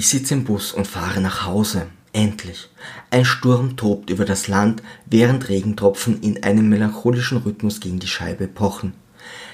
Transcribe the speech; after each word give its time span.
Ich 0.00 0.08
sitze 0.08 0.32
im 0.32 0.44
Bus 0.44 0.72
und 0.72 0.86
fahre 0.86 1.20
nach 1.20 1.44
Hause. 1.44 1.88
Endlich. 2.14 2.70
Ein 3.10 3.26
Sturm 3.26 3.76
tobt 3.76 4.08
über 4.08 4.24
das 4.24 4.48
Land, 4.48 4.82
während 5.04 5.50
Regentropfen 5.50 6.22
in 6.22 6.42
einem 6.42 6.70
melancholischen 6.70 7.36
Rhythmus 7.36 7.80
gegen 7.80 7.98
die 7.98 8.06
Scheibe 8.06 8.48
pochen. 8.48 8.94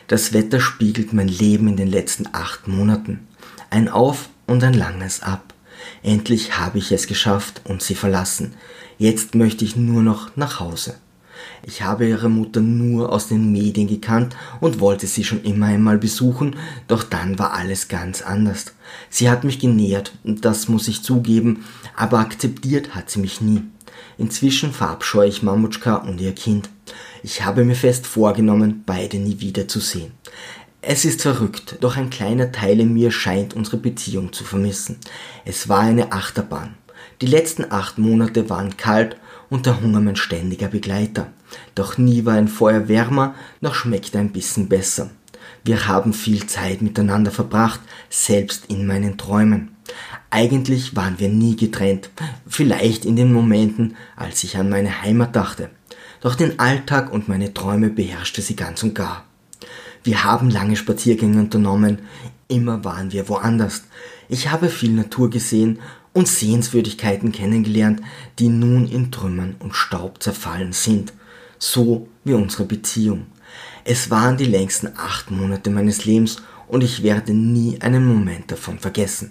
Das 0.06 0.32
Wetter 0.32 0.60
spiegelt 0.60 1.12
mein 1.12 1.26
Leben 1.26 1.66
in 1.66 1.76
den 1.76 1.88
letzten 1.88 2.28
acht 2.30 2.68
Monaten. 2.68 3.26
Ein 3.70 3.88
Auf 3.88 4.28
und 4.46 4.62
ein 4.62 4.74
langes 4.74 5.20
Ab. 5.20 5.52
Endlich 6.04 6.56
habe 6.56 6.78
ich 6.78 6.92
es 6.92 7.08
geschafft 7.08 7.62
und 7.64 7.82
sie 7.82 7.96
verlassen. 7.96 8.54
Jetzt 8.98 9.34
möchte 9.34 9.64
ich 9.64 9.74
nur 9.74 10.04
noch 10.04 10.36
nach 10.36 10.60
Hause. 10.60 10.94
Ich 11.64 11.82
habe 11.82 12.08
ihre 12.08 12.28
Mutter 12.28 12.60
nur 12.60 13.12
aus 13.12 13.28
den 13.28 13.52
Medien 13.52 13.88
gekannt 13.88 14.36
und 14.60 14.80
wollte 14.80 15.06
sie 15.06 15.24
schon 15.24 15.42
immer 15.42 15.66
einmal 15.66 15.98
besuchen, 15.98 16.56
doch 16.88 17.02
dann 17.02 17.38
war 17.38 17.52
alles 17.52 17.88
ganz 17.88 18.22
anders. 18.22 18.66
Sie 19.10 19.30
hat 19.30 19.44
mich 19.44 19.58
genährt, 19.58 20.12
das 20.24 20.68
muss 20.68 20.88
ich 20.88 21.02
zugeben, 21.02 21.64
aber 21.96 22.18
akzeptiert 22.18 22.94
hat 22.94 23.10
sie 23.10 23.20
mich 23.20 23.40
nie. 23.40 23.62
Inzwischen 24.18 24.72
verabscheue 24.72 25.28
ich 25.28 25.42
Mamutschka 25.42 25.96
und 25.96 26.20
ihr 26.20 26.34
Kind. 26.34 26.70
Ich 27.22 27.44
habe 27.44 27.64
mir 27.64 27.74
fest 27.74 28.06
vorgenommen, 28.06 28.82
beide 28.86 29.18
nie 29.18 29.40
wiederzusehen. 29.40 30.12
Es 30.80 31.04
ist 31.04 31.22
verrückt, 31.22 31.78
doch 31.80 31.96
ein 31.96 32.10
kleiner 32.10 32.52
Teil 32.52 32.78
in 32.78 32.94
mir 32.94 33.10
scheint 33.10 33.54
unsere 33.54 33.76
Beziehung 33.76 34.32
zu 34.32 34.44
vermissen. 34.44 34.98
Es 35.44 35.68
war 35.68 35.80
eine 35.80 36.12
Achterbahn. 36.12 36.76
Die 37.22 37.26
letzten 37.26 37.72
acht 37.72 37.96
Monate 37.96 38.50
waren 38.50 38.76
kalt 38.76 39.16
und 39.48 39.64
der 39.64 39.80
Hunger 39.80 40.00
mein 40.00 40.16
ständiger 40.16 40.68
Begleiter. 40.68 41.28
Doch 41.74 41.96
nie 41.96 42.26
war 42.26 42.34
ein 42.34 42.48
Feuer 42.48 42.88
wärmer, 42.88 43.34
noch 43.60 43.74
schmeckte 43.74 44.18
ein 44.18 44.32
bisschen 44.32 44.68
besser. 44.68 45.10
Wir 45.64 45.88
haben 45.88 46.12
viel 46.12 46.46
Zeit 46.46 46.82
miteinander 46.82 47.30
verbracht, 47.30 47.80
selbst 48.10 48.66
in 48.66 48.86
meinen 48.86 49.16
Träumen. 49.16 49.74
Eigentlich 50.30 50.94
waren 50.94 51.18
wir 51.18 51.28
nie 51.28 51.56
getrennt, 51.56 52.10
vielleicht 52.46 53.04
in 53.04 53.16
den 53.16 53.32
Momenten, 53.32 53.96
als 54.16 54.44
ich 54.44 54.58
an 54.58 54.68
meine 54.68 55.02
Heimat 55.02 55.34
dachte. 55.34 55.70
Doch 56.20 56.34
den 56.34 56.58
Alltag 56.58 57.12
und 57.12 57.28
meine 57.28 57.54
Träume 57.54 57.88
beherrschte 57.88 58.42
sie 58.42 58.56
ganz 58.56 58.82
und 58.82 58.94
gar. 58.94 59.24
Wir 60.04 60.24
haben 60.24 60.50
lange 60.50 60.76
Spaziergänge 60.76 61.38
unternommen, 61.38 62.00
immer 62.48 62.84
waren 62.84 63.12
wir 63.12 63.28
woanders. 63.28 63.84
Ich 64.28 64.50
habe 64.50 64.68
viel 64.68 64.92
Natur 64.92 65.30
gesehen 65.30 65.78
und 66.16 66.28
Sehenswürdigkeiten 66.28 67.30
kennengelernt, 67.30 68.00
die 68.38 68.48
nun 68.48 68.88
in 68.88 69.12
Trümmern 69.12 69.54
und 69.58 69.76
Staub 69.76 70.22
zerfallen 70.22 70.72
sind, 70.72 71.12
so 71.58 72.08
wie 72.24 72.32
unsere 72.32 72.64
Beziehung. 72.64 73.26
Es 73.84 74.10
waren 74.10 74.38
die 74.38 74.46
längsten 74.46 74.88
acht 74.96 75.30
Monate 75.30 75.68
meines 75.68 76.06
Lebens 76.06 76.38
und 76.68 76.82
ich 76.82 77.02
werde 77.02 77.34
nie 77.34 77.82
einen 77.82 78.06
Moment 78.06 78.50
davon 78.50 78.78
vergessen. 78.78 79.30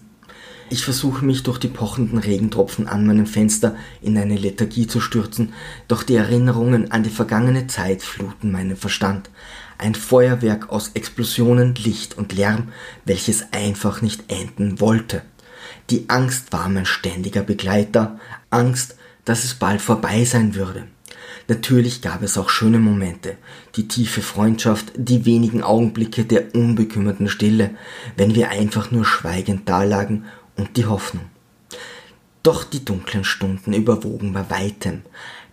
Ich 0.70 0.84
versuche 0.84 1.26
mich 1.26 1.42
durch 1.42 1.58
die 1.58 1.70
pochenden 1.70 2.20
Regentropfen 2.20 2.88
an 2.88 3.08
meinem 3.08 3.26
Fenster 3.26 3.76
in 4.04 4.16
eine 4.16 4.38
Lethargie 4.38 4.86
zu 4.86 5.02
stürzen, 5.02 5.54
doch 5.88 6.04
die 6.04 6.16
Erinnerungen 6.16 6.92
an 6.92 7.02
die 7.02 7.10
vergangene 7.10 7.66
Zeit 7.66 8.04
fluten 8.04 8.52
meinen 8.52 8.78
Verstand. 8.78 9.32
Ein 9.80 9.96
Feuerwerk 9.96 10.70
aus 10.70 10.92
Explosionen, 10.94 11.74
Licht 11.74 12.16
und 12.16 12.34
Lärm, 12.34 12.70
welches 13.06 13.52
einfach 13.54 14.04
nicht 14.04 14.32
enden 14.32 14.80
wollte. 14.80 15.24
Die 15.92 16.10
Angst 16.10 16.52
war 16.52 16.68
mein 16.68 16.86
ständiger 16.86 17.44
Begleiter, 17.44 18.20
Angst, 18.50 18.96
dass 19.24 19.44
es 19.44 19.54
bald 19.54 19.82
vorbei 19.82 20.26
sein 20.26 20.56
würde. 20.56 20.88
Natürlich 21.48 22.02
gab 22.02 22.24
es 22.24 22.40
auch 22.40 22.50
schöne 22.50 22.80
Momente, 22.80 23.38
die 23.76 23.88
tiefe 23.88 24.22
Freundschaft, 24.22 24.94
die 24.96 25.26
wenigen 25.26 25.62
Augenblicke 25.62 26.26
der 26.26 26.56
unbekümmerten 26.56 27.30
Stille, 27.30 27.72
wenn 28.18 28.34
wir 28.34 28.50
einfach 28.50 28.90
nur 28.90 29.06
schweigend 29.06 29.70
dalagen 29.70 30.26
und 30.56 30.76
die 30.76 30.88
Hoffnung. 30.88 31.26
Doch 32.42 32.64
die 32.64 32.84
dunklen 32.84 33.24
Stunden 33.24 33.74
überwogen 33.74 34.34
bei 34.34 34.50
weitem, 34.50 35.04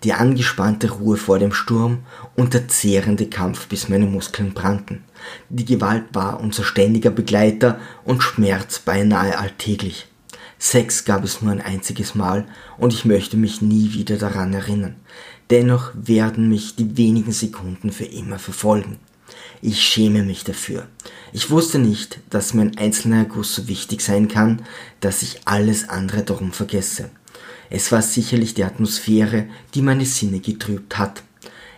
die 0.02 0.14
angespannte 0.14 0.90
Ruhe 0.90 1.16
vor 1.16 1.38
dem 1.38 1.52
Sturm 1.52 2.00
und 2.36 2.54
der 2.54 2.68
zehrende 2.68 3.26
Kampf, 3.26 3.66
bis 3.66 3.88
meine 3.88 4.06
Muskeln 4.06 4.52
brannten. 4.54 5.04
Die 5.48 5.64
Gewalt 5.64 6.04
war 6.12 6.40
unser 6.40 6.64
ständiger 6.64 7.10
Begleiter 7.10 7.78
und 8.04 8.22
Schmerz 8.22 8.78
beinahe 8.78 9.38
alltäglich. 9.38 10.08
Sex 10.64 11.04
gab 11.04 11.24
es 11.24 11.42
nur 11.42 11.50
ein 11.50 11.60
einziges 11.60 12.14
Mal 12.14 12.46
und 12.78 12.92
ich 12.92 13.04
möchte 13.04 13.36
mich 13.36 13.62
nie 13.62 13.94
wieder 13.94 14.16
daran 14.16 14.54
erinnern. 14.54 14.94
Dennoch 15.50 15.90
werden 15.94 16.48
mich 16.48 16.76
die 16.76 16.96
wenigen 16.96 17.32
Sekunden 17.32 17.90
für 17.90 18.04
immer 18.04 18.38
verfolgen. 18.38 19.00
Ich 19.60 19.82
schäme 19.82 20.22
mich 20.22 20.44
dafür. 20.44 20.86
Ich 21.32 21.50
wusste 21.50 21.80
nicht, 21.80 22.20
dass 22.30 22.54
mein 22.54 22.78
einzelner 22.78 23.16
Erguss 23.16 23.56
so 23.56 23.66
wichtig 23.66 24.02
sein 24.02 24.28
kann, 24.28 24.62
dass 25.00 25.22
ich 25.22 25.40
alles 25.46 25.88
andere 25.88 26.22
darum 26.22 26.52
vergesse. 26.52 27.10
Es 27.68 27.90
war 27.90 28.00
sicherlich 28.00 28.54
die 28.54 28.62
Atmosphäre, 28.62 29.46
die 29.74 29.82
meine 29.82 30.06
Sinne 30.06 30.38
getrübt 30.38 30.96
hat. 30.96 31.24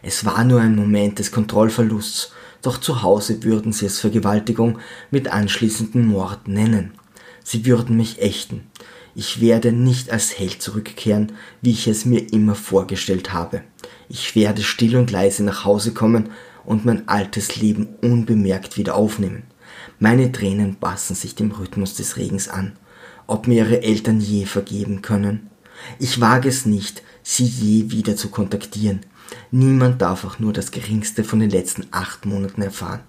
Es 0.02 0.26
war 0.26 0.44
nur 0.44 0.60
ein 0.60 0.76
Moment 0.76 1.20
des 1.20 1.32
Kontrollverlusts, 1.32 2.32
doch 2.60 2.76
zu 2.76 3.00
Hause 3.00 3.44
würden 3.44 3.72
sie 3.72 3.86
es 3.86 3.98
Vergewaltigung 3.98 4.78
mit 5.10 5.28
anschließendem 5.28 6.06
Mord 6.06 6.48
nennen. 6.48 6.92
Sie 7.44 7.65
würden 7.66 7.97
mich 7.97 8.21
ächten. 8.21 8.62
Ich 9.15 9.41
werde 9.41 9.71
nicht 9.71 10.10
als 10.10 10.37
Held 10.37 10.60
zurückkehren, 10.60 11.32
wie 11.62 11.71
ich 11.71 11.87
es 11.87 12.05
mir 12.05 12.32
immer 12.32 12.56
vorgestellt 12.56 13.32
habe. 13.32 13.62
Ich 14.09 14.34
werde 14.34 14.62
still 14.62 14.97
und 14.97 15.12
leise 15.12 15.44
nach 15.44 15.65
Hause 15.65 15.94
kommen 15.94 16.31
und 16.65 16.84
mein 16.84 17.06
altes 17.06 17.56
Leben 17.56 17.87
unbemerkt 18.03 18.77
wieder 18.77 18.97
aufnehmen. 18.97 19.44
Meine 20.00 20.32
Tränen 20.32 20.77
passen 20.77 21.15
sich 21.15 21.37
dem 21.37 21.53
Rhythmus 21.53 21.94
des 21.94 22.16
Regens 22.16 22.49
an. 22.49 22.72
Ob 23.27 23.47
mir 23.47 23.65
ihre 23.65 23.82
Eltern 23.82 24.21
je 24.21 24.47
vergeben 24.47 25.03
können? 25.03 25.50
Ich 25.99 26.21
wage 26.21 26.49
es 26.49 26.66
nicht, 26.66 27.03
sie 27.22 27.44
je 27.44 27.91
wieder 27.91 28.16
zu 28.16 28.31
kontaktieren. 28.31 29.00
Niemand 29.50 30.03
darf 30.03 30.25
auch 30.25 30.38
nur 30.38 30.53
das 30.53 30.71
geringste 30.71 31.25
von 31.25 31.41
den 31.41 31.50
letzten 31.50 31.87
acht 31.91 32.26
Monaten 32.26 32.62
erfahren. 32.62 33.00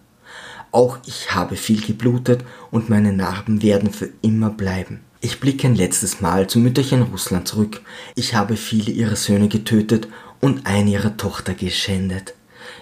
Auch 0.76 0.98
ich 1.06 1.34
habe 1.34 1.56
viel 1.56 1.80
geblutet 1.80 2.44
und 2.70 2.90
meine 2.90 3.14
Narben 3.14 3.62
werden 3.62 3.94
für 3.94 4.10
immer 4.22 4.50
bleiben. 4.50 5.00
Ich 5.22 5.40
blicke 5.40 5.68
ein 5.68 5.76
letztes 5.76 6.20
Mal 6.20 6.48
zum 6.48 6.64
Mütterchen 6.64 7.02
Russland 7.02 7.48
zurück. 7.48 7.82
Ich 8.16 8.36
habe 8.36 8.58
viele 8.58 8.92
ihrer 8.92 9.16
Söhne 9.16 9.48
getötet 9.48 10.10
und 10.42 10.68
eine 10.68 10.90
ihrer 10.90 11.16
Tochter 11.16 11.54
geschändet. 11.54 12.34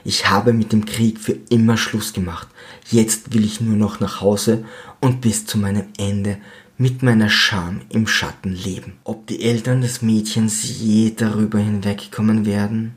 Ich 0.03 0.27
habe 0.27 0.53
mit 0.53 0.73
dem 0.73 0.85
Krieg 0.85 1.19
für 1.19 1.37
immer 1.51 1.77
Schluss 1.77 2.13
gemacht. 2.13 2.47
Jetzt 2.89 3.31
will 3.35 3.45
ich 3.45 3.61
nur 3.61 3.77
noch 3.77 3.99
nach 3.99 4.21
Hause 4.21 4.65
und 4.99 5.21
bis 5.21 5.45
zu 5.45 5.59
meinem 5.59 5.85
Ende 5.99 6.37
mit 6.79 7.03
meiner 7.03 7.29
Scham 7.29 7.81
im 7.89 8.07
Schatten 8.07 8.55
leben. 8.55 8.93
Ob 9.03 9.27
die 9.27 9.43
Eltern 9.43 9.81
des 9.81 10.01
Mädchens 10.01 10.79
je 10.79 11.13
darüber 11.15 11.59
hinwegkommen 11.59 12.47
werden? 12.47 12.95